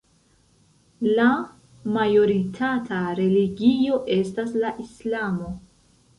La 1.19 1.27
majoritata 1.97 3.03
religio 3.21 4.01
estas 4.19 4.59
la 4.65 4.75
islamo. 4.89 5.55